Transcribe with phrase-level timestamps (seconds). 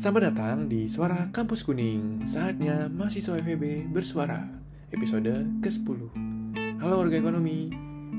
[0.00, 2.24] Selamat datang di Suara Kampus Kuning.
[2.24, 4.48] Saatnya mahasiswa FEB bersuara.
[4.96, 6.00] Episode ke-10.
[6.80, 7.68] Halo warga ekonomi.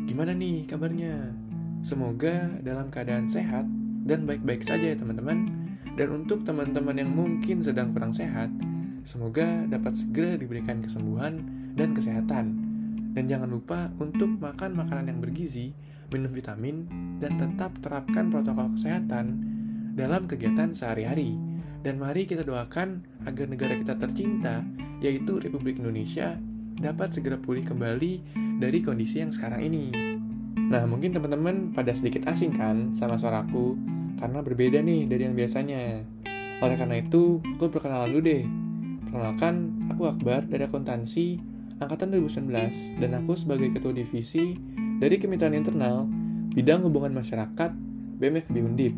[0.06, 1.34] Gimana nih kabarnya?
[1.82, 3.66] Semoga dalam keadaan sehat
[4.06, 5.50] dan baik-baik saja ya teman-teman.
[5.98, 8.54] Dan untuk teman-teman yang mungkin sedang kurang sehat,
[9.02, 11.42] semoga dapat segera diberikan kesembuhan
[11.74, 12.62] dan kesehatan.
[13.18, 15.74] Dan jangan lupa untuk makan makanan yang bergizi,
[16.14, 16.86] minum vitamin,
[17.18, 19.50] dan tetap terapkan protokol kesehatan
[19.98, 21.51] dalam kegiatan sehari-hari
[21.82, 24.62] dan mari kita doakan agar negara kita tercinta,
[25.02, 26.38] yaitu Republik Indonesia,
[26.78, 28.22] dapat segera pulih kembali
[28.62, 29.90] dari kondisi yang sekarang ini.
[30.72, 33.76] Nah, mungkin teman-teman pada sedikit asing kan sama suaraku,
[34.22, 36.06] karena berbeda nih dari yang biasanya.
[36.62, 38.46] Oleh karena itu, aku perkenalan dulu deh.
[39.10, 39.54] Perkenalkan,
[39.90, 41.42] aku Akbar dari akuntansi
[41.82, 44.54] angkatan 2019 dan aku sebagai ketua divisi
[45.02, 46.06] dari Kemitraan Internal
[46.54, 47.74] bidang hubungan masyarakat
[48.22, 48.94] BMFB Undip.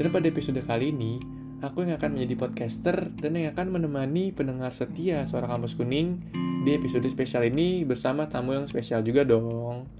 [0.00, 1.20] Dan pada episode kali ini,
[1.66, 6.22] aku yang akan menjadi podcaster dan yang akan menemani pendengar setia Suara Kampus Kuning
[6.62, 9.90] di episode spesial ini bersama tamu yang spesial juga dong.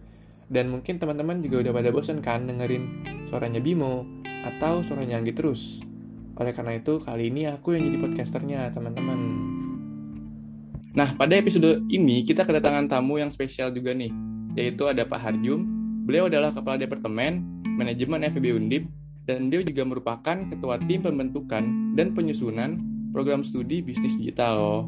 [0.46, 4.06] Dan mungkin teman-teman juga udah pada bosan kan dengerin suaranya Bimo
[4.46, 5.82] atau suaranya Anggi terus.
[6.38, 9.18] Oleh karena itu, kali ini aku yang jadi podcasternya, teman-teman.
[10.94, 14.14] Nah, pada episode ini kita kedatangan tamu yang spesial juga nih,
[14.54, 15.66] yaitu ada Pak Harjum.
[16.06, 17.42] Beliau adalah Kepala Departemen
[17.74, 18.86] Manajemen FEB Undip
[19.26, 21.66] dan dia juga merupakan ketua tim pembentukan
[21.98, 22.78] dan penyusunan
[23.10, 24.82] program studi bisnis digital loh.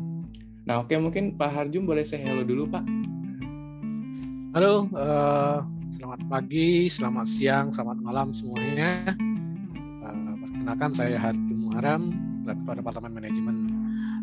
[0.62, 2.86] Nah oke mungkin Pak Harjum boleh saya hello dulu Pak.
[4.56, 5.61] Halo, uh,
[5.92, 9.12] selamat pagi, selamat siang, selamat malam semuanya.
[10.00, 12.14] Uh, perkenalkan saya Harjum Muharam,
[12.47, 13.56] Ketua Departemen Manajemen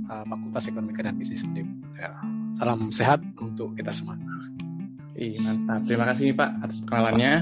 [0.10, 1.68] uh, Fakultas Ekonomi dan Bisnis Undip.
[2.00, 2.10] Ya,
[2.58, 4.18] salam sehat untuk kita semua.
[5.16, 5.88] Ih, mantap.
[5.88, 7.34] Terima kasih nih Pak atas perkenalannya.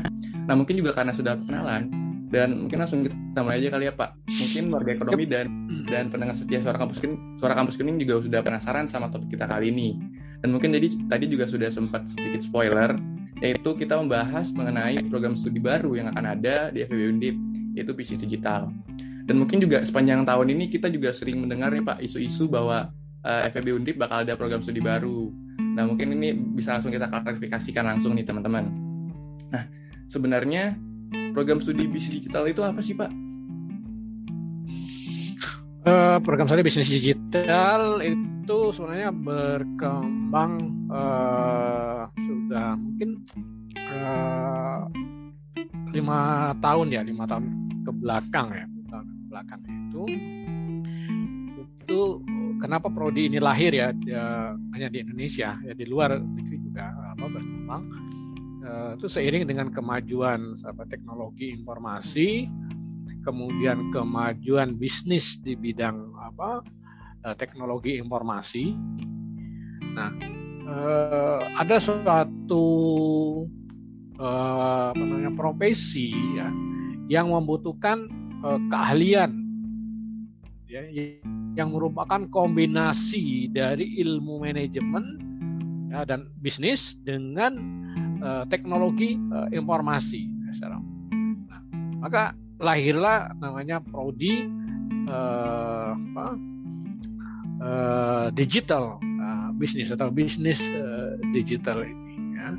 [0.46, 2.03] Nah mungkin juga karena sudah perkenalan,
[2.34, 4.10] dan mungkin langsung kita mulai aja kali ya Pak.
[4.26, 5.46] Mungkin warga ekonomi dan
[5.86, 9.46] dan pendengar setia suara kampus kuning, suara kampus kuning juga sudah penasaran sama topik kita
[9.46, 10.02] kali ini.
[10.42, 12.98] Dan mungkin jadi tadi juga sudah sempat sedikit spoiler,
[13.38, 17.36] yaitu kita membahas mengenai program studi baru yang akan ada di FEB Undip,
[17.78, 18.74] yaitu bisnis digital.
[19.24, 22.90] Dan mungkin juga sepanjang tahun ini kita juga sering mendengar nih Pak isu-isu bahwa
[23.22, 25.30] uh, eh, FEB Undip bakal ada program studi baru.
[25.78, 28.68] Nah mungkin ini bisa langsung kita klarifikasikan langsung nih teman-teman.
[29.54, 29.64] Nah
[30.10, 30.76] sebenarnya
[31.34, 33.10] program studi bisnis digital itu apa sih Pak?
[35.84, 43.26] Uh, program studi bisnis digital itu sebenarnya berkembang uh, sudah mungkin
[43.76, 44.88] uh,
[45.92, 47.50] lima tahun ya lima tahun
[47.84, 50.04] ke belakang ya tahun ke belakang itu
[51.84, 52.00] itu
[52.64, 57.26] kenapa prodi ini lahir ya, ya hanya di Indonesia ya di luar negeri juga apa
[57.28, 57.84] berkembang
[58.64, 62.48] uh, itu seiring dengan kemajuan apa, teknologi informasi,
[63.28, 66.64] kemudian kemajuan bisnis di bidang apa
[67.28, 68.76] uh, teknologi informasi.
[69.94, 70.10] Nah,
[70.68, 72.66] uh, ada suatu
[74.24, 76.48] apa namanya profesi ya
[77.12, 78.08] yang membutuhkan
[78.46, 79.36] uh, keahlian
[80.70, 80.86] ya
[81.54, 85.22] yang merupakan kombinasi dari ilmu manajemen
[85.94, 87.54] ya, dan bisnis dengan
[88.24, 90.32] uh, teknologi uh, informasi.
[90.32, 90.82] Nah,
[92.00, 92.32] maka
[92.64, 94.48] lahirlah namanya prodi
[95.12, 96.28] uh, apa,
[97.60, 102.16] uh, digital uh, bisnis atau bisnis uh, digital ini.
[102.40, 102.50] Ya.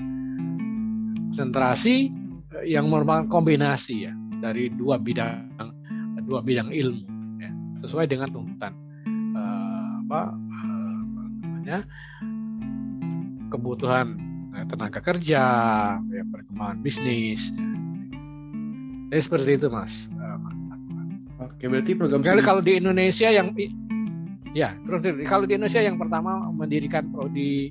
[1.33, 2.13] Konsentrasi
[2.53, 4.13] uh, yang merupakan kombinasi ya
[4.45, 5.57] dari dua bidang
[6.25, 7.05] dua bidang ilmu
[7.41, 7.51] ya,
[7.85, 8.73] sesuai dengan tuntutan
[9.37, 11.79] uh, apa, uh, apa namanya
[13.53, 14.17] kebutuhan
[14.67, 15.45] tenaga kerja,
[16.01, 17.53] ya, perkembangan bisnis.
[17.55, 17.75] Ya.
[19.15, 20.11] Jadi seperti itu, Mas.
[21.39, 23.55] Oke, berarti program Kali kalau di Indonesia yang
[24.55, 24.75] ya,
[25.27, 27.71] kalau di Indonesia yang pertama mendirikan prodi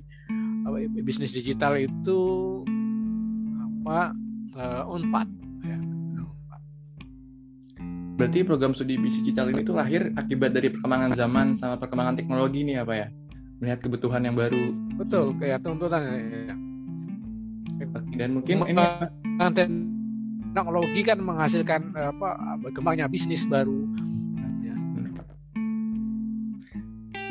[1.04, 2.20] bisnis digital itu
[3.84, 4.16] apa
[4.56, 5.28] uh, Unpad
[5.68, 5.78] ya.
[8.16, 12.64] Berarti program studi bisnis digital ini tuh lahir akibat dari perkembangan zaman sama perkembangan teknologi
[12.64, 13.08] nih apa ya?
[13.60, 14.72] Melihat kebutuhan yang baru.
[14.96, 16.56] Betul, kayak tuntutan ya
[18.18, 18.84] dan mungkin ini
[20.54, 22.30] teknologi kan menghasilkan apa
[22.62, 23.90] berkembangnya bisnis baru
[24.62, 24.76] ya.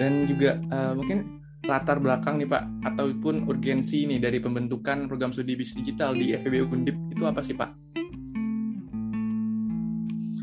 [0.02, 5.54] dan juga uh, mungkin latar belakang nih Pak ataupun urgensi nih dari pembentukan program studi
[5.54, 7.70] bisnis digital di FEB Undip itu apa sih Pak?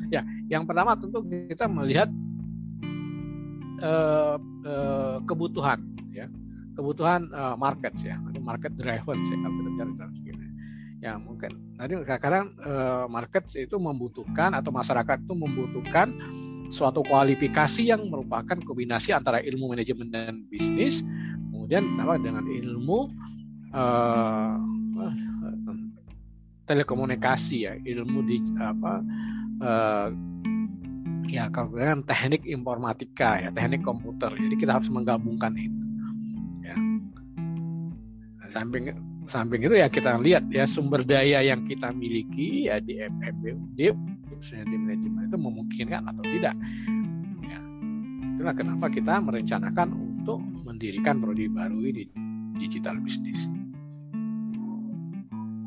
[0.10, 2.08] Ya, yang pertama tentu kita melihat
[3.84, 5.84] uh, uh, kebutuhan
[6.16, 6.32] ya
[6.80, 10.29] kebutuhan uh, market ya, market driven sih kalau kita bicara.
[11.00, 16.12] Ya mungkin tadi kadang-kadang uh, market itu membutuhkan atau masyarakat itu membutuhkan
[16.70, 21.02] suatu kualifikasi yang merupakan kombinasi antara ilmu manajemen dan bisnis,
[21.50, 23.10] kemudian apa dengan ilmu
[23.74, 24.60] uh,
[26.70, 29.02] telekomunikasi ya, ilmu di apa
[29.64, 30.08] uh,
[31.32, 34.36] ya dengan teknik informatika ya, teknik komputer.
[34.36, 35.80] Jadi kita harus menggabungkan itu.
[36.62, 36.76] Ya.
[38.54, 38.94] Samping
[39.30, 43.80] samping itu ya kita lihat ya sumber daya yang kita miliki ya di FMBUD
[44.40, 46.56] khususnya di manajemen itu memungkinkan atau tidak.
[47.46, 47.60] Ya.
[48.36, 52.08] Itulah kenapa kita merencanakan untuk mendirikan prodi baru di
[52.58, 53.52] digital business.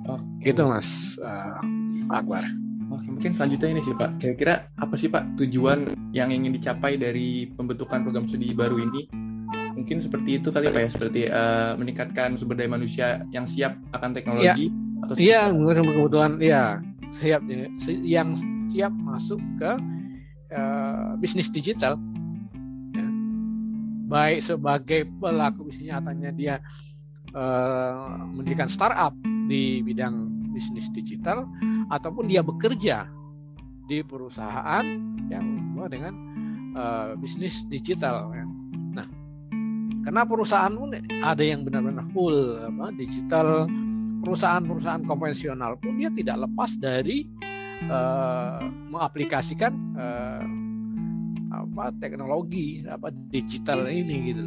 [0.08, 0.50] Oke.
[0.50, 1.62] Itu Mas uh,
[2.10, 2.42] Akbar.
[2.92, 4.20] Oke, mungkin selanjutnya ini sih Pak.
[4.20, 9.21] Kira-kira apa sih Pak tujuan yang ingin dicapai dari pembentukan program studi baru ini?
[9.72, 14.10] Mungkin seperti itu kali Pak ya, seperti uh, meningkatkan sumber daya manusia yang siap akan
[14.12, 14.68] teknologi.
[14.68, 15.02] Ya.
[15.02, 16.78] Atau iya, kebutuhan ya
[17.12, 17.68] siap ya.
[18.00, 18.32] yang
[18.72, 19.70] siap masuk ke
[20.56, 22.00] uh, bisnis digital
[22.96, 23.06] ya.
[24.08, 26.54] baik sebagai pelaku bisnis nyatanya dia
[27.36, 29.12] uh, mendirikan startup
[29.50, 31.44] di bidang bisnis digital
[31.92, 33.08] ataupun dia bekerja
[33.90, 34.84] di perusahaan
[35.28, 35.44] yang
[35.74, 36.14] berhubungan dengan
[36.78, 38.46] uh, bisnis digital ya.
[40.02, 40.90] Karena perusahaan pun
[41.22, 43.70] ada yang benar-benar full apa, digital,
[44.22, 47.26] perusahaan-perusahaan konvensional pun dia tidak lepas dari
[47.86, 50.44] uh, mengaplikasikan uh,
[51.52, 54.42] apa teknologi apa digital ini gitu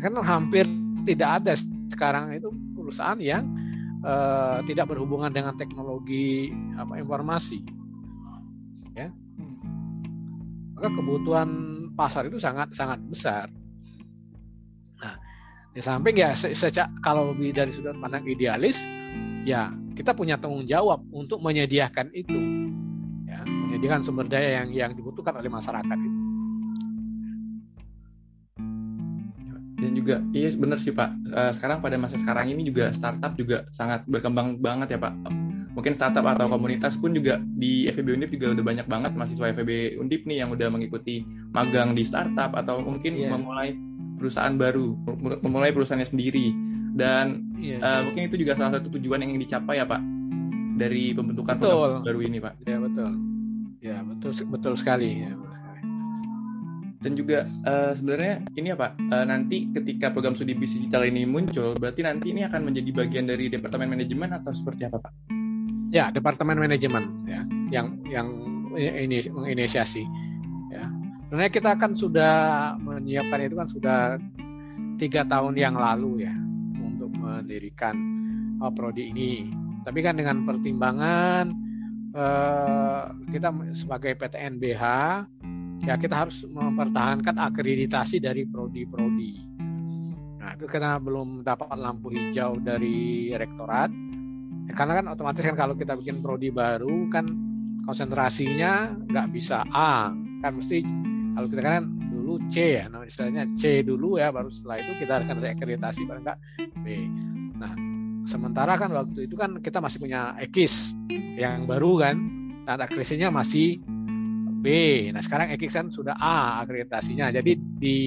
[0.00, 0.64] kan hampir
[1.04, 1.52] tidak ada
[1.92, 3.44] sekarang itu perusahaan yang
[4.00, 6.48] uh, tidak berhubungan dengan teknologi
[6.80, 7.60] apa informasi.
[8.96, 9.12] Ya.
[10.72, 11.48] Maka kebutuhan
[11.92, 13.52] pasar itu sangat sangat besar
[15.70, 18.82] di samping ya sejak kalau dari sudut pandang idealis
[19.46, 22.38] ya kita punya tanggung jawab untuk menyediakan itu.
[23.28, 26.20] Ya menyediakan sumber daya yang yang dibutuhkan oleh masyarakat itu.
[29.80, 31.08] Dan juga iya benar sih pak.
[31.30, 35.14] Eh, sekarang pada masa sekarang ini juga startup juga sangat berkembang banget ya pak.
[35.70, 40.02] Mungkin startup atau komunitas pun juga di FEB Undip juga udah banyak banget mahasiswa FEB
[40.02, 41.22] Undip nih yang udah mengikuti
[41.54, 43.30] magang di startup atau mungkin yeah.
[43.30, 43.78] memulai
[44.20, 44.92] perusahaan baru
[45.40, 46.52] memulai perusahaannya sendiri
[46.92, 47.80] dan iya.
[47.80, 50.00] uh, mungkin itu juga salah satu tujuan yang ingin dicapai ya Pak
[50.76, 52.04] dari pembentukan betul.
[52.04, 52.54] baru ini Pak.
[52.68, 53.10] Ya betul.
[53.80, 55.24] Ya betul betul sekali.
[55.24, 55.32] Ya.
[57.00, 61.24] Dan juga uh, sebenarnya ini ya Pak, uh, nanti ketika program studi bisnis digital ini
[61.24, 65.12] muncul, berarti nanti ini akan menjadi bagian dari departemen manajemen atau seperti apa Pak?
[65.90, 67.40] Ya departemen manajemen ya,
[67.72, 68.28] yang yang
[68.76, 70.04] ini menginisiasi.
[71.30, 72.36] Ya, sebenarnya kita kan sudah
[72.82, 74.00] menyiapkan itu kan sudah
[74.98, 76.34] tiga tahun yang lalu ya
[77.14, 77.94] mendirikan
[78.58, 79.46] uh, prodi ini.
[79.86, 81.54] Tapi kan dengan pertimbangan
[82.18, 84.82] uh, kita sebagai PTNBH
[85.86, 89.38] ya kita harus mempertahankan akreditasi dari prodi-prodi.
[90.42, 93.94] Nah itu karena belum dapat lampu hijau dari rektorat.
[94.66, 97.30] Ya, karena kan otomatis kan kalau kita bikin prodi baru kan
[97.86, 100.10] konsentrasinya nggak bisa A
[100.42, 104.82] kan mesti kalau kita kan dulu C ya, nah istilahnya C dulu ya, baru setelah
[104.82, 106.38] itu kita akan akreditasi paling enggak
[106.82, 106.86] B.
[107.58, 107.72] Nah,
[108.26, 110.94] sementara kan waktu itu kan kita masih punya EKIS
[111.38, 112.16] yang baru kan,
[112.66, 113.78] tanda akreditasinya masih
[114.60, 114.66] B.
[115.14, 117.32] Nah, sekarang EKIS kan sudah A akreditasinya.
[117.32, 117.98] Jadi di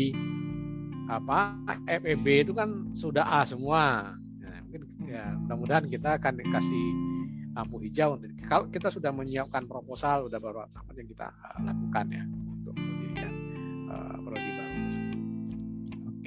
[1.09, 4.15] apa FEB itu kan sudah A semua.
[4.15, 6.85] Nah, mungkin ya mudah-mudahan kita akan dikasih
[7.53, 8.17] lampu hijau
[8.49, 11.29] kalau kita sudah menyiapkan proposal udah baru apa yang kita
[11.61, 12.25] lakukan ya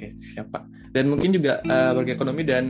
[0.07, 0.63] Oke, siap Pak.
[0.95, 2.63] Dan mungkin juga uh, warga ekonomi dan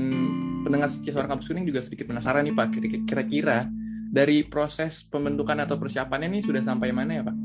[0.66, 2.68] pendengar suara kampus kuning juga sedikit penasaran nih Pak,
[3.06, 3.70] kira-kira
[4.10, 7.38] dari proses pembentukan atau persiapannya ini sudah sampai mana ya Pak?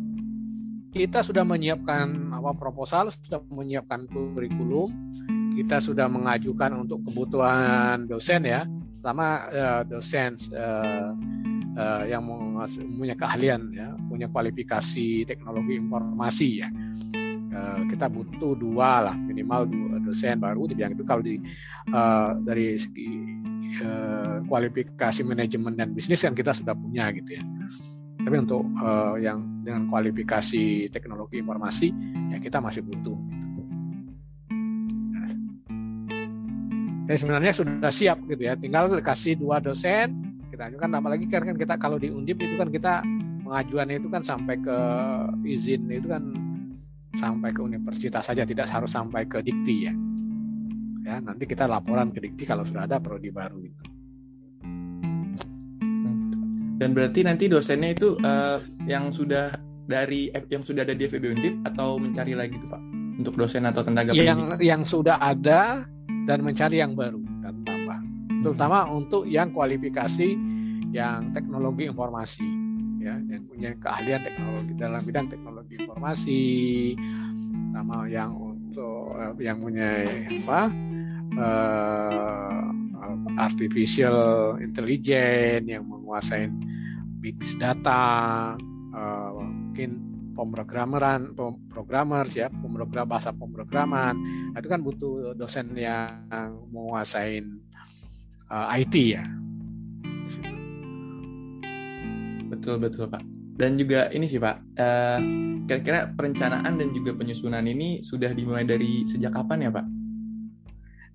[0.97, 4.89] Kita sudah menyiapkan apa proposal, sudah menyiapkan kurikulum,
[5.61, 8.65] kita sudah mengajukan untuk kebutuhan dosen ya,
[9.05, 11.13] sama uh, dosen uh,
[11.77, 12.25] uh, yang
[12.97, 16.69] punya keahlian ya, punya kualifikasi teknologi informasi ya.
[17.53, 21.37] Uh, kita butuh dua lah minimal dua dosen baru di bidang itu kalau di
[21.93, 23.13] uh, dari segi
[23.85, 27.45] uh, kualifikasi manajemen dan bisnis kan kita sudah punya gitu ya.
[28.25, 31.93] Tapi untuk uh, yang dengan kualifikasi teknologi informasi
[32.33, 33.21] ya kita masih butuh.
[37.05, 38.57] Ya, sebenarnya sudah siap gitu ya.
[38.57, 40.89] Tinggal kasih dua dosen kita ajukan.
[40.97, 43.05] Apalagi kan kan kita kalau di undip itu kan kita
[43.45, 44.79] pengajuannya itu kan sampai ke
[45.45, 46.42] izin itu kan
[47.17, 49.95] sampai ke universitas saja, tidak harus sampai ke dikti ya.
[51.03, 53.85] Ya, nanti kita laporan ke dikti kalau sudah ada prodi baru itu.
[56.79, 58.59] Dan berarti nanti dosennya itu uh,
[58.91, 59.55] yang sudah
[59.87, 62.83] dari yang sudah ada di FEB Undip atau mencari lagi tuh Pak
[63.23, 64.67] untuk dosen atau tenaga yang pendidik?
[64.67, 65.85] yang sudah ada
[66.25, 67.99] dan mencari yang baru dan tambah
[68.47, 68.99] terutama hmm.
[68.99, 70.39] untuk yang kualifikasi
[70.95, 72.47] yang teknologi informasi
[73.03, 76.43] ya yang punya keahlian teknologi dalam bidang teknologi informasi
[77.75, 80.07] sama yang untuk eh, yang punya
[80.47, 80.61] apa
[81.37, 82.71] uh,
[83.37, 86.47] artificial intelligence yang menguasai
[87.19, 88.55] big data
[88.95, 89.91] uh, mungkin
[90.33, 91.37] pemrogrameran
[91.69, 94.17] programmer ya pemrogram bahasa pemrograman.
[94.53, 96.25] Nah, itu kan butuh dosen yang
[96.73, 97.45] menguasai
[98.49, 99.25] uh, IT ya
[102.53, 103.25] betul betul pak.
[103.57, 105.19] Dan juga ini sih pak uh,
[105.65, 109.87] kira-kira perencanaan dan juga penyusunan ini sudah dimulai dari sejak kapan ya pak?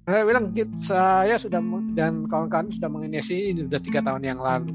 [0.07, 1.59] Saya bilang saya sudah
[1.91, 4.71] dan kawan-kawan sudah menginisiasi ini sudah tiga tahun yang lalu.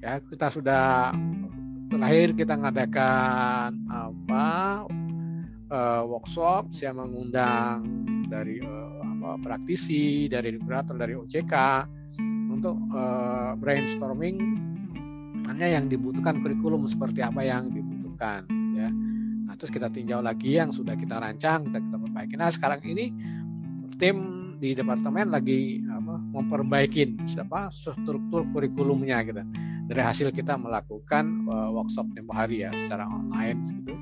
[0.00, 1.12] Ya kita sudah
[1.92, 4.46] terakhir kita mengadakan apa
[5.68, 7.84] uh, workshop saya mengundang
[8.26, 11.54] dari uh, apa praktisi dari regulator dari OJK
[12.56, 14.65] untuk uh, brainstorming
[15.46, 18.88] hanya yang dibutuhkan kurikulum seperti apa yang dibutuhkan ya
[19.46, 23.14] nah terus kita tinjau lagi yang sudah kita rancang kita kita perbaiki nah sekarang ini
[23.96, 29.44] tim di departemen lagi apa, memperbaiki siapa struktur kurikulumnya gitu
[29.86, 33.94] dari hasil kita melakukan uh, workshop tempo hari ya secara online gitu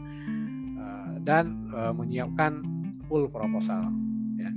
[0.81, 2.65] uh, dan uh, menyiapkan
[3.07, 3.93] full proposal
[4.41, 4.51] ya.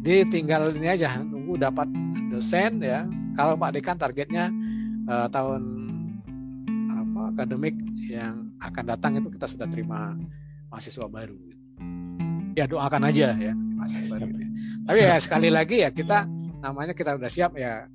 [0.00, 1.88] Jadi tinggal ini aja nunggu dapat
[2.32, 3.04] dosen ya.
[3.36, 4.48] Kalau Pak Dekan targetnya
[5.08, 5.79] uh, tahun
[7.30, 7.74] akademik
[8.10, 10.18] yang akan datang itu kita sudah terima
[10.70, 11.38] mahasiswa baru.
[12.58, 14.26] Ya doakan aja ya mahasiswa baru.
[14.34, 14.48] Ya.
[14.86, 16.26] Tapi ya sekali lagi ya kita
[16.60, 17.88] namanya kita udah siap ya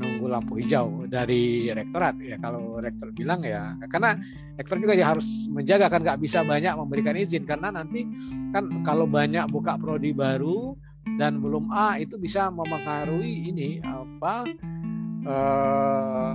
[0.00, 4.16] nunggu lampu hijau dari rektorat ya kalau rektor bilang ya karena
[4.56, 8.08] rektor juga ya harus menjaga kan nggak bisa banyak memberikan izin karena nanti
[8.56, 10.72] kan kalau banyak buka prodi baru
[11.20, 14.48] dan belum A itu bisa mempengaruhi ini apa
[15.28, 16.32] eh,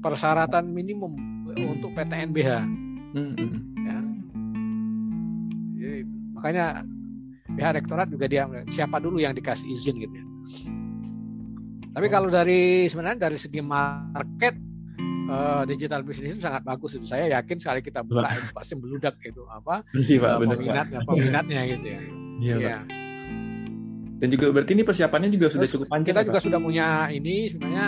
[0.00, 1.12] persyaratan minimum
[1.54, 2.50] untuk PTNBH
[3.14, 3.34] hmm.
[3.84, 3.98] ya
[5.80, 6.00] Jadi,
[6.36, 6.66] makanya
[7.56, 10.26] pihak rektorat juga dia siapa dulu yang dikasih izin gitu ya
[11.90, 14.54] tapi kalau dari sebenarnya dari segi market
[15.30, 17.06] uh, digital business itu sangat bagus itu.
[17.06, 21.10] Saya yakin sekali kita buka itu pasti meludak gitu apa Bersih, Pak, uh, peminatnya, Pak.
[21.10, 22.00] peminatnya gitu ya.
[22.40, 22.78] Iya, ya.
[24.20, 26.12] Dan juga berarti ini persiapannya juga sudah cukup panjang.
[26.12, 26.46] Kita ya, juga Pak?
[26.46, 27.86] sudah punya ini sebenarnya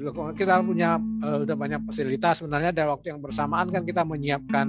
[0.00, 2.40] sudah kita punya uh, sudah banyak fasilitas.
[2.40, 4.66] Sebenarnya dari waktu yang bersamaan kan kita menyiapkan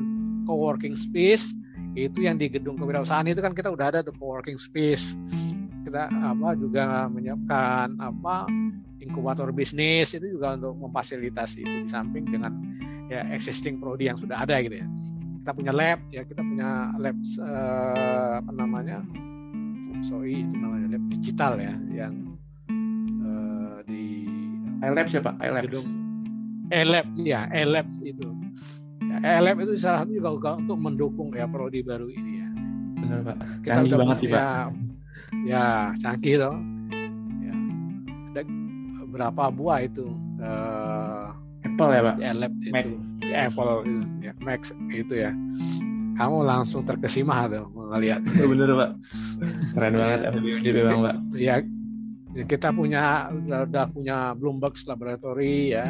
[0.48, 1.52] co-working space.
[1.98, 5.02] Itu yang di gedung kewirausahaan itu kan kita udah ada tuh co-working space.
[5.88, 8.46] Kita apa juga menyiapkan apa
[9.02, 10.14] inkubator bisnis.
[10.14, 12.54] Itu juga untuk memfasilitasi itu di samping dengan
[13.08, 14.88] ya existing prodi yang sudah ada gitu ya.
[15.44, 19.00] Kita punya lab ya kita punya lab uh, apa namanya?
[20.06, 22.27] Soi itu namanya lab digital ya yang
[24.84, 25.88] iLabs ya pak iLabs gedung.
[26.72, 28.28] iLabs ya iLabs itu.
[29.08, 32.50] Ya, iLab itu salah satu juga untuk mendukung ya prodi baru ini ya.
[33.00, 33.38] Benar pak.
[33.64, 34.70] Canggih banget sih pak.
[35.44, 36.56] ya canggih loh
[37.44, 37.56] ya.
[38.32, 38.42] ada
[39.12, 40.08] berapa buah itu
[40.40, 41.34] uh,
[41.66, 42.16] Apple ya pak?
[42.22, 42.72] Ya, lab itu.
[42.72, 42.86] Mac.
[43.24, 45.32] Ya, Apple itu ya Max itu ya.
[46.18, 48.92] Kamu langsung terkesima tuh melihat bener pak.
[49.72, 50.20] Keren banget
[50.62, 51.16] gitu bang pak.
[51.38, 51.56] Ya
[52.46, 55.90] kita punya udah punya Bloomberg Laboratory ya,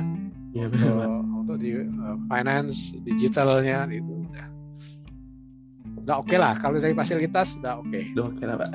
[0.56, 0.96] ya untuk,
[1.44, 4.48] untuk di uh, finance digitalnya itu udah.
[6.08, 7.92] Udah oke okay lah kalau dari fasilitas udah oke.
[7.92, 8.04] Okay.
[8.16, 8.72] udah oke okay lah pak.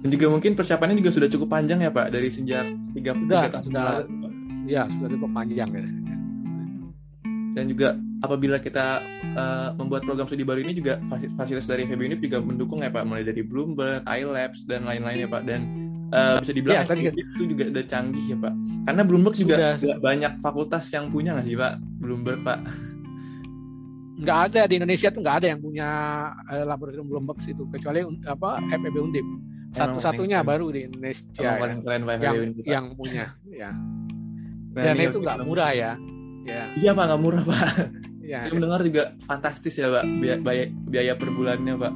[0.00, 2.64] Dan juga mungkin persiapannya juga sudah cukup panjang ya Pak dari sejak
[2.96, 4.32] tiga tahun sudah, lalu.
[4.64, 5.84] Ya sudah cukup panjang ya.
[7.52, 9.04] Dan juga apabila kita
[9.36, 10.96] uh, membuat program studi baru ini juga
[11.36, 13.04] fasilitas dari FEB Unip juga mendukung ya Pak.
[13.04, 15.42] Mulai dari Bloomberg, iLabs dan lain-lain ya Pak.
[15.44, 18.54] Dan uh, bisa dibilang ya, tadi itu juga udah canggih ya Pak.
[18.86, 19.98] Karena Bloomberg juga sudah.
[19.98, 21.72] banyak fakultas yang punya nggak sih Pak?
[22.02, 22.58] Bloomberg Pak?
[24.20, 25.88] Nggak ada di Indonesia tuh nggak ada yang punya
[26.50, 29.26] uh, laboratorium Bloomberg itu kecuali apa FEB Undip.
[29.70, 32.36] Satu-satunya baru di Indonesia ya, keren yang,
[32.66, 33.70] yang punya ya.
[34.70, 35.98] Nah, dan itu nggak murah ya
[36.46, 36.64] ya.
[36.78, 37.58] Iya pak nggak murah pak.
[38.20, 41.92] Ya, saya mendengar juga fantastis ya pak biaya biaya per bulannya pak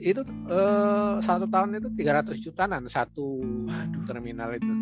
[0.00, 4.02] itu uh, satu tahun itu 300 jutaan satu Waduh.
[4.08, 4.72] terminal itu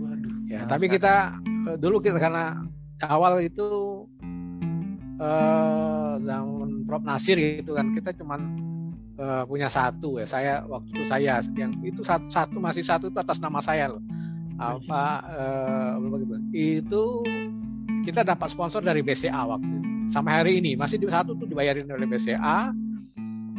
[0.00, 0.34] Waduh.
[0.48, 1.36] ya tapi kita
[1.68, 2.64] uh, dulu kita karena
[3.04, 4.04] awal itu
[5.20, 8.40] uh, zaman Prof Nasir gitu kan kita cuman
[9.20, 13.18] uh, punya satu ya saya waktu itu saya yang itu satu, satu masih satu itu
[13.20, 14.02] atas nama saya loh
[14.58, 17.04] apa uh, begitu itu
[18.08, 19.88] kita dapat sponsor dari BCA waktu itu.
[20.08, 22.72] Sampai hari ini masih di satu tuh dibayarin oleh BCA,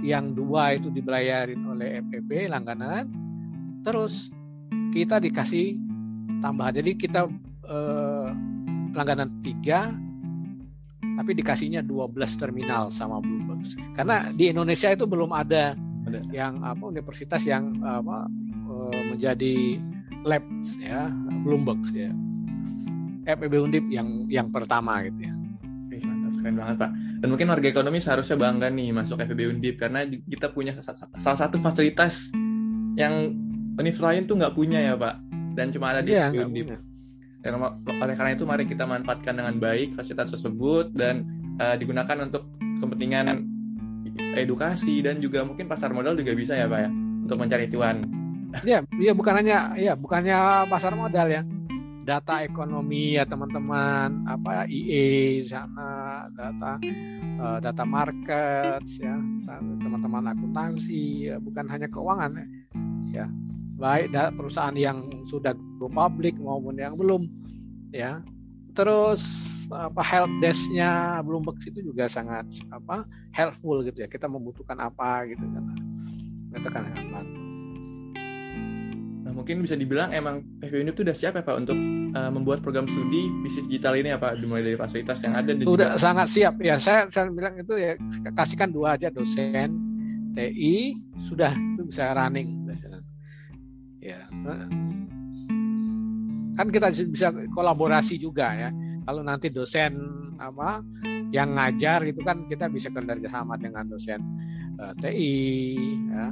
[0.04, 3.08] yang dua itu dibayarin oleh FPB langganan,
[3.84, 4.32] terus
[4.96, 5.76] kita dikasih
[6.40, 6.80] tambahan.
[6.80, 7.28] Jadi kita
[7.68, 8.28] eh,
[8.96, 9.94] langganan tiga,
[11.20, 13.64] tapi dikasihnya 12 terminal sama Bloomberg.
[13.94, 15.76] Karena di Indonesia itu belum ada,
[16.34, 18.26] yang apa universitas yang apa
[18.70, 19.56] eh, menjadi
[20.26, 21.08] labs ya
[21.46, 22.12] Bloomberg ya
[23.30, 25.34] FEB Undip yang yang pertama gitu ya.
[25.86, 26.92] Oke, mantap keren banget Pak.
[27.20, 31.60] Dan mungkin warga ekonomi seharusnya bangga nih masuk FEB Undip karena kita punya salah satu
[31.60, 32.32] fasilitas
[32.96, 33.36] yang
[33.76, 35.16] universitas lain tuh nggak punya ya Pak.
[35.56, 36.68] Dan cuma ada di FEB Undip.
[37.40, 37.52] Dan
[37.88, 41.28] oleh karena itu mari kita manfaatkan dengan baik fasilitas tersebut dan
[41.60, 42.48] uh, digunakan untuk
[42.80, 43.48] kepentingan
[44.36, 46.90] edukasi dan juga mungkin pasar modal juga bisa ya Pak ya
[47.28, 48.08] untuk mencari cuan.
[48.66, 51.44] Iya, iya bukan hanya ya bukannya pasar modal ya
[52.10, 54.26] data ekonomi ya teman-teman.
[54.26, 56.82] Apa IE sana data
[57.38, 59.14] uh, data market ya
[59.46, 62.48] teman-teman akuntansi ya bukan hanya keuangan ya,
[63.14, 63.26] ya.
[63.80, 67.30] baik perusahaan yang sudah go public maupun yang belum
[67.94, 68.26] ya.
[68.74, 69.22] Terus
[69.70, 73.06] apa help desknya Bloomberg itu juga sangat apa
[73.38, 74.10] helpful gitu ya.
[74.10, 75.64] Kita membutuhkan apa gitu kan.
[76.58, 76.84] Itu kan
[79.40, 81.80] mungkin bisa dibilang emang FBU itu udah siap ya Pak untuk
[82.12, 85.96] uh, membuat program studi bisnis digital ini ya Pak dimulai dari fasilitas yang ada sudah
[85.96, 85.96] juga...
[85.96, 86.60] sangat siap.
[86.60, 87.96] Ya saya saya bilang itu ya
[88.36, 89.80] kasihkan dua aja dosen
[90.36, 90.92] TI
[91.32, 92.68] sudah itu bisa running.
[94.04, 94.28] Ya
[96.60, 98.70] kan kita bisa kolaborasi juga ya.
[99.08, 99.96] Kalau nanti dosen
[100.36, 100.84] apa
[101.32, 104.20] yang ngajar itu kan kita bisa kerja sama dengan dosen
[104.80, 105.36] uh, eh, TI
[106.12, 106.28] ya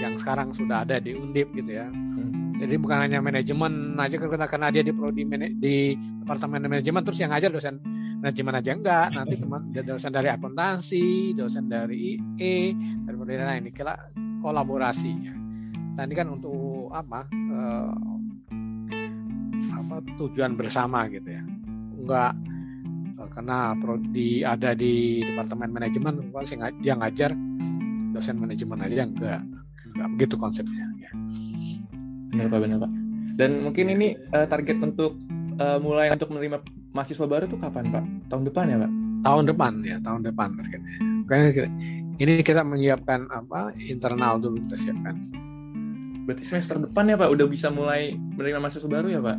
[0.00, 1.86] yang sekarang sudah ada di Undip gitu ya.
[1.86, 2.56] Hmm.
[2.60, 5.24] Jadi bukan hanya manajemen aja karena dia di prodi
[5.56, 7.80] di departemen manajemen terus yang ngajar dosen
[8.20, 9.08] manajemen aja enggak.
[9.16, 13.96] Nanti teman dosen dari akuntansi, dosen dari IE, dari prodi lain ini kira
[14.40, 15.32] kolaborasinya.
[15.96, 17.28] Nah ini kan untuk apa?
[17.32, 17.92] Eh,
[19.72, 21.44] apa tujuan bersama gitu ya.
[21.96, 22.32] Enggak
[23.20, 26.28] eh, karena prodi ada di departemen manajemen,
[26.84, 27.32] dia ngajar
[28.12, 29.59] dosen manajemen aja enggak
[29.94, 31.10] nggak begitu konsepnya ya.
[32.30, 32.90] benar pak benar pak.
[33.34, 35.18] Dan mungkin ini uh, target untuk
[35.58, 38.04] uh, mulai untuk menerima mahasiswa baru tuh kapan pak?
[38.30, 38.92] Tahun depan ya pak?
[39.20, 40.96] Tahun depan ya tahun depan targetnya.
[41.26, 41.46] Karena
[42.20, 45.14] ini kita menyiapkan apa internal dulu kita siapkan.
[46.28, 47.28] Berarti semester depan ya pak?
[47.32, 49.38] Udah bisa mulai menerima mahasiswa baru ya pak?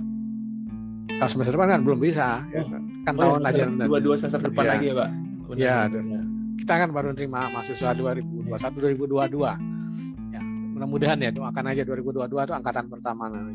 [1.22, 2.62] Kalau semester depan kan belum bisa ya.
[2.66, 2.82] Oh.
[3.02, 4.72] kan oh, tahun aja dua dua semester depan ya.
[4.76, 5.10] lagi ya pak?
[5.52, 5.78] Iya,
[6.62, 9.71] kita kan baru terima mahasiswa 2021 2022
[10.82, 13.54] mudah-mudahan ya doakan aja 2022 itu angkatan pertama nanti.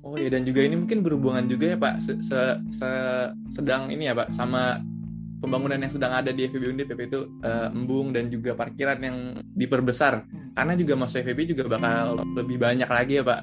[0.00, 2.40] Oh ya dan juga ini mungkin berhubungan juga ya Pak se -se
[2.72, 2.90] -se
[3.52, 4.80] sedang ini ya Pak sama
[5.44, 10.24] pembangunan yang sedang ada di FEB Undip itu uh, embung dan juga parkiran yang diperbesar.
[10.56, 13.40] Karena juga masuk FEB juga bakal lebih banyak lagi ya Pak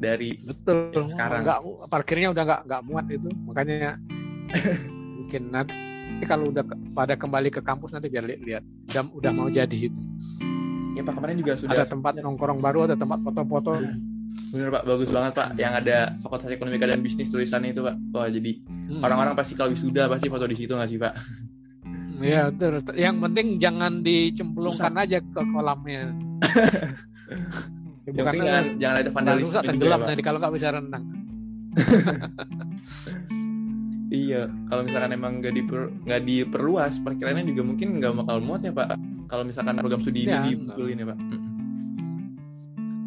[0.00, 1.12] dari betul.
[1.12, 1.44] sekarang.
[1.44, 1.60] Nggak
[1.92, 4.00] parkirnya udah nggak nggak muat itu makanya
[5.20, 5.76] mungkin nanti
[6.24, 6.64] kalau udah
[6.96, 10.13] pada kembali ke kampus nanti biar lihat udah udah mau jadi itu
[10.94, 13.82] Ya Pak kemarin juga sudah ada tempat nongkrong baru, ada tempat foto-foto.
[14.54, 15.48] Bener Pak, bagus banget Pak.
[15.58, 17.96] Yang ada Fakultas Ekonomi dan Bisnis tulisannya itu Pak.
[18.14, 19.02] Wah jadi hmm.
[19.02, 21.14] orang-orang pasti kalau wisuda pasti foto di situ nggak sih Pak?
[22.22, 22.78] Iya betul.
[22.94, 26.14] Yang penting jangan dicemplungkan aja ke kolamnya.
[28.06, 31.04] ya, jangan, jangan ada vandalisme juga tenggelam nanti kalau nggak bisa renang.
[34.14, 35.90] iya, kalau misalkan emang nggak diper,
[36.22, 40.42] diperluas, perkiraannya juga mungkin nggak bakal muat ya Pak kalau misalkan program studi ini ya,
[40.44, 41.18] dibetulin ya pak.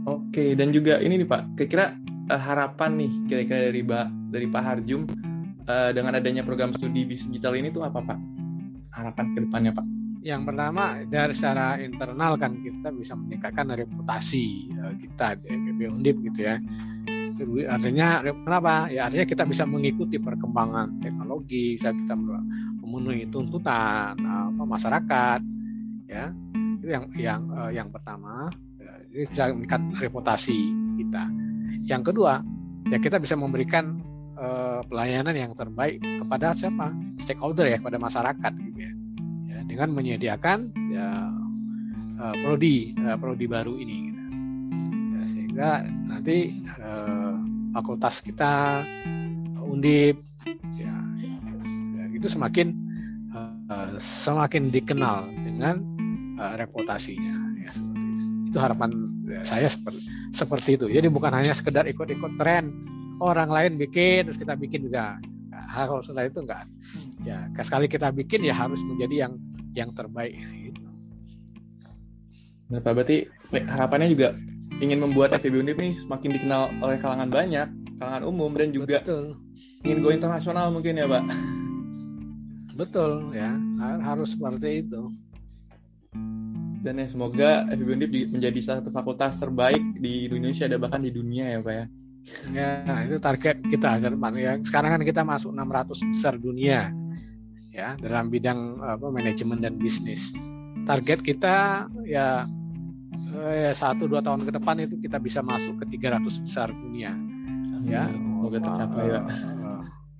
[0.07, 1.41] Oke dan juga ini nih pak.
[1.59, 1.99] Kira-kira
[2.31, 5.01] uh, harapan nih kira-kira dari pak dari pak Harjum
[5.67, 8.19] uh, dengan adanya program studi digital ini tuh apa pak?
[8.95, 9.85] Harapan ke depannya pak?
[10.23, 16.39] Yang pertama dari secara internal kan kita bisa meningkatkan reputasi uh, kita di Undip gitu
[16.47, 16.57] ya.
[17.69, 18.89] Artinya kenapa?
[18.89, 22.17] Ya artinya kita bisa mengikuti perkembangan teknologi bisa kita
[22.81, 25.56] memenuhi tuntutan apa masyarakat
[26.07, 26.31] ya.
[26.79, 30.57] Itu yang yang uh, yang pertama ya, ini bisa meningkat reputasi
[30.97, 31.23] kita.
[31.87, 32.43] Yang kedua
[32.87, 33.99] ya kita bisa memberikan
[34.39, 36.95] uh, pelayanan yang terbaik kepada siapa?
[37.19, 38.91] Stakeholder ya kepada masyarakat gitu ya,
[39.51, 41.27] ya dengan menyediakan ya
[42.23, 44.23] uh, prodi uh, prodi baru ini gitu.
[45.11, 45.69] ya, sehingga
[46.07, 47.35] nanti uh,
[47.75, 48.83] fakultas kita
[49.67, 50.17] undip
[50.79, 50.95] ya,
[51.99, 52.71] ya itu semakin
[53.35, 55.96] uh, semakin dikenal dengan
[56.37, 57.71] uh, reputasinya ya,
[58.47, 58.89] itu harapan
[59.43, 60.85] saya seperti seperti itu.
[60.87, 62.71] Jadi bukan hanya sekedar ikut-ikut tren.
[63.17, 65.17] Orang lain bikin terus kita bikin juga.
[65.49, 66.69] Nah, kalau sudah itu enggak.
[67.25, 69.33] Ya sekali kita bikin ya harus menjadi yang
[69.73, 70.85] yang terbaik gitu.
[72.67, 73.17] Nah, Pak, berarti
[73.53, 74.35] harapannya juga
[74.83, 79.39] ingin membuat FEB Undip nih semakin dikenal oleh kalangan banyak, kalangan umum dan juga Betul.
[79.87, 81.23] ingin go internasional mungkin ya, Pak.
[82.77, 83.49] Betul ya,
[84.05, 85.09] harus seperti itu.
[86.87, 91.11] Dan ya semoga FEB Undip menjadi salah satu fakultas terbaik di Indonesia dan bahkan di
[91.11, 91.85] dunia ya, Pak ya.
[92.55, 92.67] Ya,
[93.03, 94.55] itu target kita ke depan ya.
[94.63, 96.95] Sekarang kan kita masuk 600 besar dunia
[97.75, 100.31] ya dalam bidang apa manajemen dan bisnis.
[100.87, 102.47] Target kita ya
[103.35, 107.11] eh, satu dua tahun ke depan itu kita bisa masuk ke 300 besar dunia.
[107.83, 109.21] Ya, semoga tercapai ya.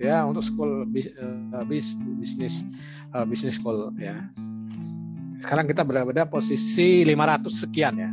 [0.04, 1.08] Ya untuk school bis,
[1.72, 2.60] bis, bisnis
[3.24, 4.20] bisnis school ya.
[5.38, 8.10] Sekarang kita berada posisi 500 sekian ya.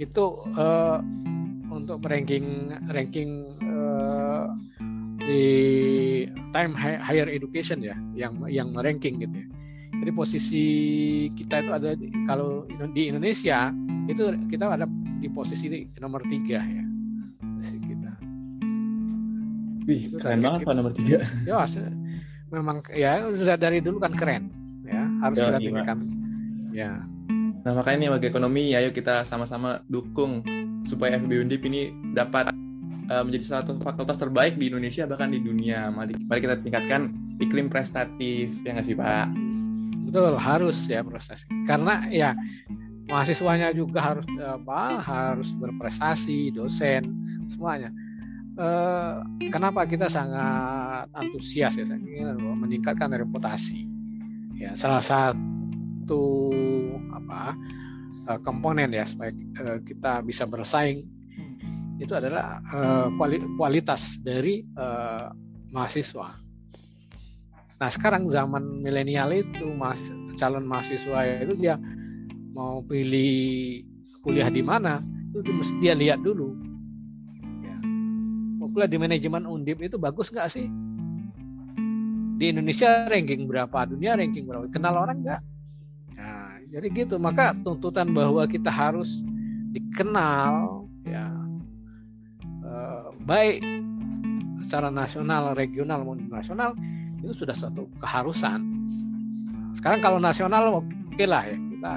[0.00, 0.98] Itu uh,
[1.72, 4.52] untuk ranking ranking uh,
[5.22, 5.44] di
[6.50, 9.48] time higher education ya yang yang ranking gitu ya.
[10.02, 10.64] Jadi posisi
[11.38, 11.90] kita itu ada
[12.26, 13.70] kalau di Indonesia
[14.10, 14.88] itu kita ada
[15.22, 16.84] di posisi nomor tiga ya
[17.38, 18.10] posisi kita.
[19.86, 21.22] Wih keren banget pak nomor tiga.
[21.46, 21.62] Ya
[22.52, 23.22] memang ya
[23.56, 24.52] dari dulu kan keren
[24.84, 25.66] ya harus ya, kita iya.
[25.70, 25.98] tinggikan.
[26.72, 26.98] Ya.
[27.62, 30.42] Nah makanya nih bagi ekonomi ayo kita sama-sama dukung
[30.82, 32.50] supaya FB Undip ini dapat
[33.12, 35.92] uh, menjadi salah satu fakultas terbaik di Indonesia bahkan di dunia.
[35.92, 39.28] Mari, mari kita tingkatkan iklim prestatif ya nggak sih Pak?
[40.08, 42.34] Betul harus ya prestasi karena ya
[43.12, 47.12] mahasiswanya juga harus apa harus berprestasi dosen
[47.50, 47.92] semuanya
[48.56, 49.14] eh,
[49.50, 53.84] kenapa kita sangat antusias ya ingin meningkatkan reputasi
[54.56, 55.61] ya salah satu
[57.12, 57.54] apa
[58.28, 59.30] uh, komponen ya supaya
[59.62, 61.04] uh, kita bisa bersaing
[62.02, 63.06] itu adalah uh,
[63.54, 65.30] kualitas dari uh,
[65.70, 66.34] mahasiswa.
[67.78, 69.70] Nah sekarang zaman milenial itu
[70.34, 71.78] calon mahasiswa itu dia
[72.52, 73.82] mau pilih
[74.26, 74.98] kuliah di mana
[75.30, 76.52] itu mesti dia lihat dulu.
[77.62, 77.76] Ya.
[78.58, 80.66] Mau kuliah di manajemen undip itu bagus nggak sih?
[82.38, 83.86] Di Indonesia ranking berapa?
[83.86, 84.66] Dunia ranking berapa?
[84.74, 85.51] Kenal orang nggak?
[86.72, 89.20] Jadi gitu maka tuntutan bahwa kita harus
[89.76, 91.28] dikenal ya
[92.64, 93.60] eh, baik
[94.64, 96.72] secara nasional regional maupun nasional
[97.20, 98.64] itu sudah suatu keharusan.
[99.76, 101.90] Sekarang kalau nasional oke okay lah ya kita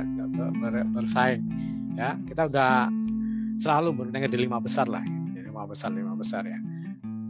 [0.91, 1.41] bersaing
[1.95, 2.19] ya.
[2.27, 2.91] Kita udah
[3.63, 6.59] selalu berdengar di lima besar lah di lima besar lima besar ya.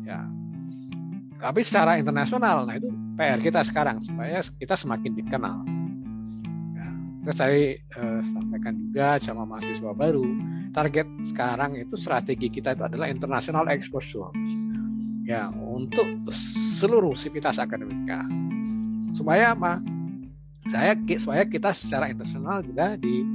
[0.01, 0.19] Ya.
[1.37, 2.89] Tapi secara internasional nah itu
[3.21, 5.84] PR kita sekarang supaya kita semakin dikenal
[7.25, 10.21] Terus saya uh, sampaikan juga sama mahasiswa baru,
[10.77, 14.29] target sekarang itu strategi kita itu adalah international exposure.
[15.25, 16.05] Ya, untuk
[16.77, 18.21] seluruh sivitas akademika.
[19.17, 19.81] Supaya apa?
[20.69, 23.25] Saya supaya kita secara internasional juga di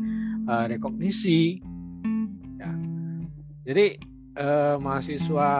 [0.47, 1.59] uh, rekognisi.
[2.63, 2.71] Ya.
[3.67, 3.99] Jadi
[4.39, 5.51] uh, mahasiswa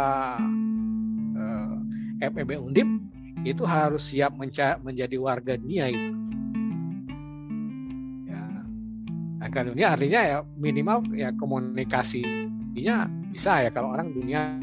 [1.35, 1.75] uh,
[2.31, 2.87] FEB Undip
[3.43, 6.31] itu harus siap menjadi warga dunia itu
[9.51, 14.55] Dunia artinya ya minimal ya komunikasinya bisa ya kalau orang dunia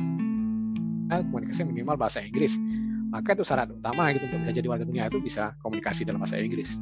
[1.12, 2.56] komunikasi minimal bahasa Inggris.
[3.08, 6.36] Maka itu syarat utama gitu untuk bisa jadi warga dunia itu bisa komunikasi dalam bahasa
[6.40, 6.76] Inggris.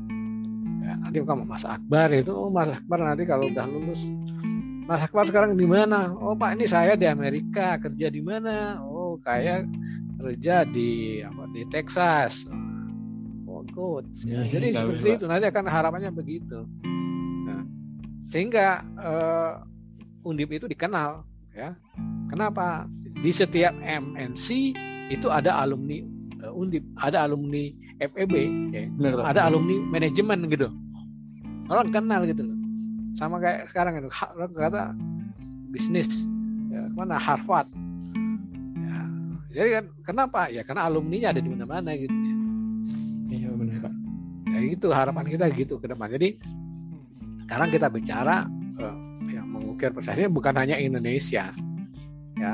[0.82, 4.02] Ya, nanti kalau Mas Akbar itu oh Mas Akbar nanti kalau udah lulus
[4.86, 6.14] Mas Akbar sekarang di mana?
[6.18, 8.82] Oh Pak ini saya di Amerika kerja di mana?
[8.86, 9.66] Oh kayak
[10.22, 12.46] kerja di apa di Texas.
[13.46, 14.10] Oh good.
[14.26, 15.26] Ya, ya, jadi seperti itu.
[15.30, 16.66] Nanti akan harapannya begitu
[18.26, 19.62] sehingga uh,
[20.26, 21.22] Undip itu dikenal
[21.54, 21.78] ya.
[22.28, 22.90] Kenapa?
[23.22, 24.74] Di setiap MNC
[25.14, 26.02] itu ada alumni
[26.42, 27.70] uh, Undip, ada alumni
[28.02, 28.34] FEB,
[28.74, 28.90] ya.
[28.98, 30.68] Benar, ada alumni manajemen gitu.
[31.70, 32.58] Orang kenal gitu loh.
[33.16, 34.82] Sama kayak sekarang itu orang kata
[35.72, 36.10] bisnis
[36.68, 37.70] ya, mana Harvard.
[38.76, 39.00] Ya.
[39.56, 40.42] Jadi kan kenapa?
[40.52, 42.12] Ya karena alumninya ada di mana-mana gitu.
[43.32, 43.94] Iya benar Pak.
[44.52, 46.12] Ya itu harapan kita gitu ke depan.
[46.12, 46.36] Jadi
[47.46, 48.50] sekarang kita bicara
[48.82, 48.98] uh,
[49.30, 51.54] yang mengukir prestasinya bukan hanya Indonesia,
[52.36, 52.54] ya.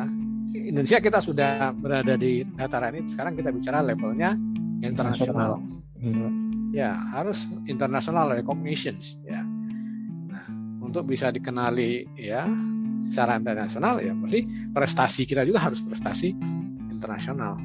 [0.52, 3.16] Indonesia kita sudah berada di dataran itu.
[3.16, 4.36] Sekarang kita bicara levelnya
[4.84, 5.64] internasional.
[6.76, 7.40] Ya, harus
[7.72, 9.40] international recognition, ya.
[10.28, 10.46] Nah,
[10.84, 12.52] untuk bisa dikenali ya
[13.12, 16.32] secara internasional ya berarti prestasi kita juga harus prestasi
[16.88, 17.60] internasional.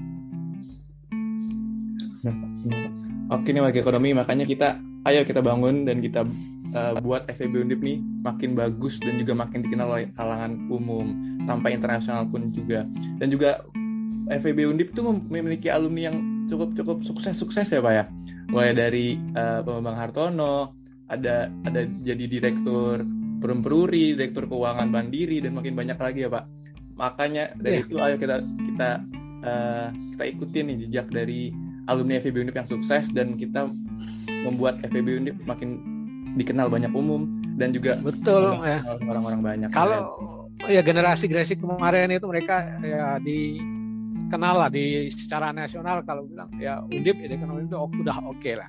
[3.31, 6.27] Oke nih bagi ekonomi makanya kita ayo kita bangun dan kita
[6.75, 11.77] uh, buat FEB Undip nih makin bagus dan juga makin dikenal oleh kalangan umum sampai
[11.77, 12.83] internasional pun juga.
[13.21, 13.63] Dan juga
[14.27, 16.19] FEB Undip tuh memiliki alumni yang
[16.51, 18.05] cukup cukup sukses sukses ya pak ya.
[18.51, 20.75] Mulai dari uh, Bambang Hartono
[21.07, 26.45] ada ada jadi direktur Perumperuri direktur keuangan Mandiri dan makin banyak lagi ya pak.
[26.97, 27.87] Makanya dari yeah.
[27.87, 28.89] itu ayo kita kita
[29.45, 31.53] uh, kita ikutin nih jejak dari
[31.87, 33.71] alumni FEB Undip yang sukses dan kita
[34.43, 35.96] membuat FEB Undip makin
[36.37, 40.12] dikenal banyak umum dan juga betul ya orang-orang banyak kalau
[40.68, 43.61] ya generasi generasi kemarin itu mereka ya di
[44.29, 48.55] kenal lah di secara nasional kalau bilang ya undip ya ekonomi itu udah oke okay
[48.59, 48.68] lah.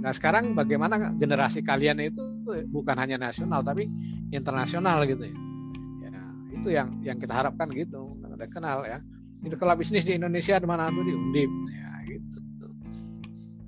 [0.00, 2.22] Nah sekarang bagaimana generasi kalian itu
[2.72, 3.84] bukan hanya nasional tapi
[4.32, 5.36] internasional gitu ya.
[6.08, 6.22] ya
[6.56, 8.16] itu yang yang kita harapkan gitu.
[8.24, 9.04] Udah kenal ya.
[9.44, 12.38] Ini kalau bisnis di Indonesia di mana tuh di undip ya gitu.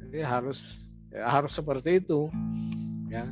[0.08, 0.60] Jadi harus
[1.12, 2.32] ya, harus seperti itu
[3.12, 3.24] ya.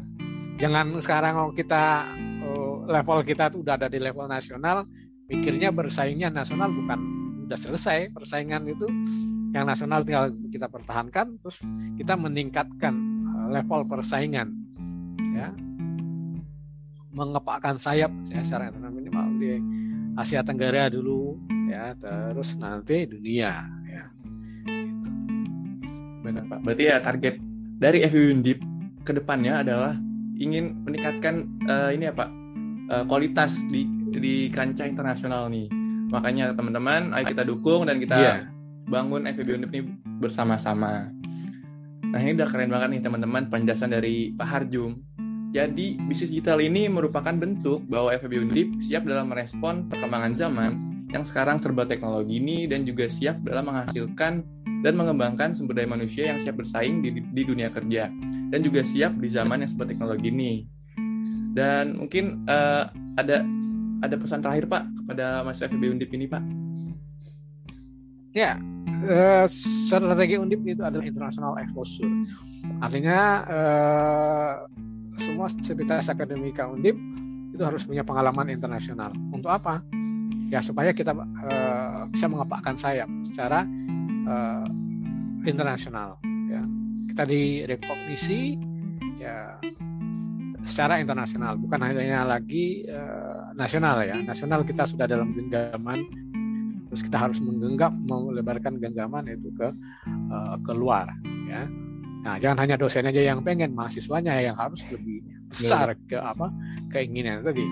[0.60, 2.12] Jangan sekarang kita
[2.44, 4.84] oh, level kita tuh udah ada di level nasional,
[5.32, 7.00] mikirnya bersaingnya nasional bukan
[7.48, 8.84] udah selesai persaingan itu.
[9.50, 11.58] Yang nasional tinggal kita pertahankan terus
[11.96, 14.52] kita meningkatkan eh, level persaingan.
[15.32, 15.48] Ya.
[17.10, 19.58] Mengepakkan sayap ya secara minimal di
[20.14, 24.04] Asia Tenggara dulu ya terus nanti dunia ya.
[26.20, 26.58] Benar pak.
[26.62, 27.34] Berarti ya target
[27.80, 28.69] dari FIU Undip
[29.02, 29.94] ke depannya adalah
[30.40, 32.28] ingin meningkatkan uh, ini ya pak
[32.92, 38.38] uh, kualitas di di kancah internasional nih Makanya teman-teman, ayo kita dukung dan kita yeah.
[38.90, 39.82] bangun FEB Undip ini
[40.18, 41.06] bersama-sama.
[42.10, 44.98] Nah ini udah keren banget nih teman-teman penjelasan dari Pak Harjum.
[45.54, 50.70] Jadi bisnis digital ini merupakan bentuk bahwa FEB Undip siap dalam merespon perkembangan zaman
[51.10, 56.32] yang sekarang serba teknologi ini dan juga siap dalam menghasilkan dan mengembangkan sumber daya manusia
[56.32, 58.08] yang siap bersaing di, di dunia kerja
[58.50, 60.64] dan juga siap di zaman yang serba teknologi ini.
[61.50, 62.88] Dan mungkin uh,
[63.18, 63.42] ada
[64.00, 66.42] ada pesan terakhir Pak kepada Mas FB Undip ini Pak?
[68.30, 68.56] Ya,
[69.10, 72.08] uh, strategi Undip itu adalah international exposure.
[72.80, 73.18] Artinya
[73.50, 74.52] uh,
[75.20, 76.96] semua sivitas akademika Undip
[77.50, 79.12] itu harus punya pengalaman internasional.
[79.34, 79.82] Untuk apa?
[80.50, 83.66] Ya supaya kita uh, bisa mengepakkan sayap secara
[84.30, 84.66] uh,
[85.44, 86.16] internasional.
[86.46, 86.62] Ya,
[87.10, 88.54] kita direkognisi
[89.18, 89.58] ya
[90.64, 94.16] secara internasional bukan hanya lagi uh, nasional ya.
[94.22, 96.06] Nasional kita sudah dalam genggaman
[96.90, 99.68] terus kita harus menggenggam melebarkan genggaman itu ke
[100.30, 101.10] uh, keluar
[101.46, 101.66] ya.
[102.20, 106.50] Nah jangan hanya dosen aja yang pengen mahasiswanya yang harus lebih besar ke apa
[106.94, 107.66] keinginan tadi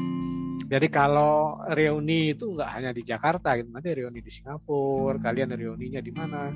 [0.69, 6.01] jadi kalau reuni itu nggak hanya di Jakarta gitu nanti reuni di Singapura kalian reuninya
[6.05, 6.53] di mana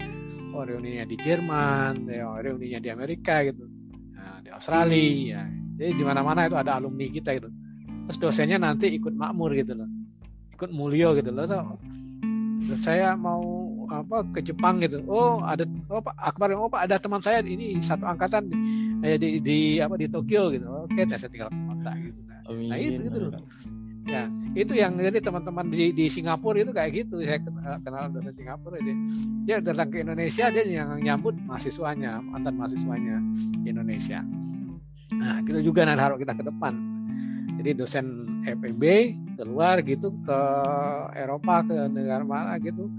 [0.52, 3.64] oh reuninya di Jerman ya, reuninya di Amerika gitu
[4.12, 7.48] nah, di Australia ya jadi di mana-mana itu ada alumni kita gitu.
[8.06, 9.88] Terus dosennya nanti ikut makmur gitu loh.
[10.54, 11.42] Ikut mulio gitu loh.
[12.62, 13.42] Terus saya mau
[13.90, 15.02] apa ke Jepang gitu.
[15.10, 18.56] Oh, ada oh Pak Akbar, oh Pak ada teman saya ini satu angkatan di
[19.02, 20.70] eh, di, di apa di Tokyo gitu.
[20.86, 22.20] Oke, saya tinggal kontak gitu.
[22.30, 23.42] Nah, nah itu gitu loh.
[24.02, 24.26] Ya,
[24.58, 27.22] itu yang jadi teman-teman di, di Singapura itu kayak gitu.
[27.22, 27.38] Saya
[27.86, 28.92] kenal dosen Singapura itu.
[29.46, 33.22] Dia datang ke Indonesia, dia yang nyambut mahasiswanya, mantan mahasiswanya
[33.62, 34.20] di Indonesia.
[35.16, 36.74] Nah, kita juga nanti harus kita ke depan.
[37.62, 38.06] Jadi dosen
[38.42, 38.82] FEB
[39.38, 40.40] keluar gitu ke
[41.14, 42.90] Eropa ke negara mana gitu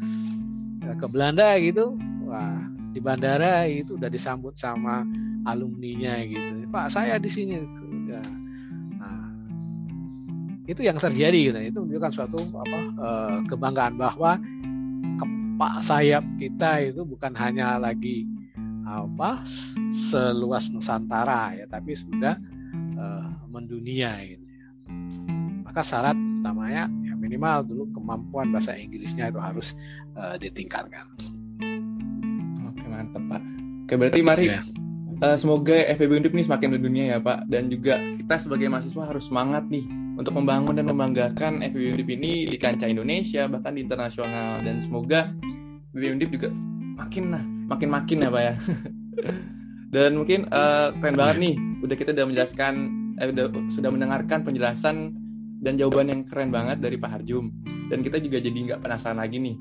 [0.83, 2.57] ya, ke Belanda gitu wah
[2.93, 5.03] di bandara itu udah disambut sama
[5.43, 7.59] alumninya gitu Pak saya di sini
[8.07, 8.21] ya.
[10.63, 14.39] Itu yang terjadi gitu itu menunjukkan suatu apa eh, kebanggaan bahwa
[15.19, 18.23] kepak sayap kita itu bukan hanya lagi
[18.83, 19.43] apa
[20.11, 22.35] seluas Nusantara ya tapi sudah
[22.99, 24.43] uh, mendunia ini.
[24.43, 24.67] Ya.
[25.65, 29.73] Maka syarat utamanya ya minimal dulu kemampuan bahasa Inggrisnya itu harus
[30.19, 31.07] uh, ditingkatkan.
[32.69, 33.41] Oke mantap Pak.
[33.87, 34.61] Oke berarti mari ya.
[35.23, 39.25] uh, semoga FEB Undip ini semakin mendunia ya Pak dan juga kita sebagai mahasiswa harus
[39.31, 44.61] semangat nih untuk membangun dan membanggakan FEB Undip ini di kancah Indonesia bahkan di internasional.
[44.61, 45.33] Dan semoga
[45.93, 46.49] FEB Undip juga
[46.93, 48.53] makin lah makin makin ya pak ya.
[49.93, 52.73] Dan mungkin uh, keren banget nih udah kita udah menjelaskan
[53.21, 55.13] eh, udah, sudah mendengarkan penjelasan
[55.61, 57.53] dan jawaban yang keren banget dari Pak Harjum.
[57.93, 59.55] Dan kita juga jadi nggak penasaran lagi nih.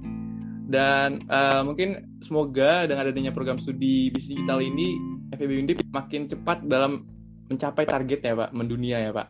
[0.72, 4.96] Dan uh, mungkin semoga dengan adanya program studi bisnis digital ini
[5.36, 7.04] FEB Undip makin cepat dalam
[7.52, 9.28] mencapai target ya Pak mendunia ya Pak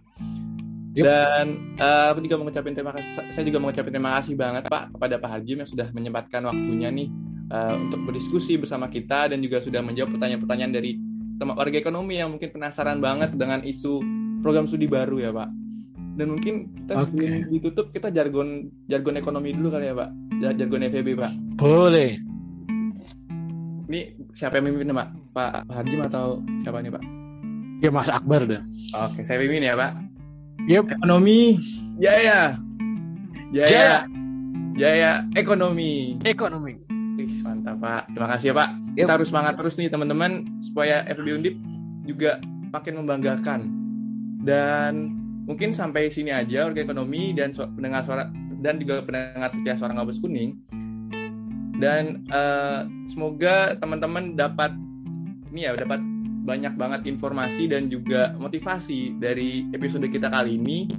[0.92, 1.04] Yep.
[1.08, 1.46] Dan
[1.80, 3.32] uh, aku juga mengucapkan terima kasih.
[3.32, 7.08] Saya juga mengucapkan terima kasih banget Pak kepada Pak Harjum yang sudah menyempatkan waktunya nih
[7.48, 11.00] uh, untuk berdiskusi bersama kita dan juga sudah menjawab pertanyaan-pertanyaan dari
[11.40, 14.04] teman warga ekonomi yang mungkin penasaran banget dengan isu
[14.44, 15.48] program studi baru ya Pak.
[16.12, 17.04] Dan mungkin kita okay.
[17.08, 20.10] sebelum ditutup kita jargon jargon ekonomi dulu kali ya Pak.
[20.60, 21.32] jargon FEB, Pak?
[21.56, 22.20] Boleh.
[23.88, 24.00] Ini
[24.36, 25.08] siapa yang mimpin, Pak?
[25.32, 27.04] Pak Harjim atau siapa nih, Pak?
[27.80, 28.62] Ya Mas Akbar dah.
[29.08, 30.11] Oke, saya pimpin ya, Pak.
[30.70, 30.94] Yep.
[30.94, 31.58] Ekonomi
[31.98, 32.54] jaya.
[33.50, 33.66] Jaya.
[33.66, 33.96] Jaya.
[34.72, 36.16] Jaya ekonomi.
[36.24, 36.78] Ekonomi.
[37.20, 38.02] Ih, mantap, Pak.
[38.14, 38.68] Terima kasih ya, Pak.
[38.72, 38.96] Yep.
[39.04, 40.32] Kita harus semangat terus nih, teman-teman,
[40.64, 41.54] supaya FEB Undip
[42.08, 42.40] juga
[42.72, 43.60] makin membanggakan.
[44.42, 44.92] Dan
[45.44, 49.92] mungkin sampai sini aja orga ekonomi dan su- pendengar suara dan juga pendengar setia suara
[49.98, 50.56] ngabus kuning.
[51.76, 52.80] Dan eh,
[53.12, 54.72] semoga teman-teman dapat
[55.52, 56.00] ini ya dapat
[56.42, 60.90] banyak banget informasi dan juga motivasi dari episode kita kali ini.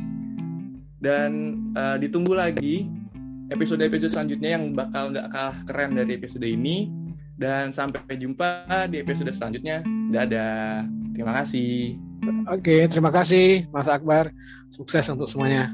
[1.03, 2.88] Dan eh, ditunggu lagi
[3.51, 6.88] episode-episode selanjutnya yang bakal nggak kalah keren dari episode ini.
[7.34, 9.84] Dan sampai jumpa di episode selanjutnya.
[10.13, 10.88] Dadah.
[11.13, 11.99] Terima kasih.
[12.47, 14.32] Oke, terima kasih Mas Akbar.
[14.71, 15.69] Sukses untuk semuanya.